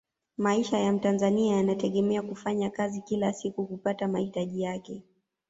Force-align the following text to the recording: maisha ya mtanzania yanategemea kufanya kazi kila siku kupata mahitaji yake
maisha 0.37 0.79
ya 0.79 0.93
mtanzania 0.93 1.55
yanategemea 1.55 2.21
kufanya 2.21 2.69
kazi 2.69 3.01
kila 3.01 3.33
siku 3.33 3.65
kupata 3.67 4.07
mahitaji 4.07 4.61
yake 4.61 5.01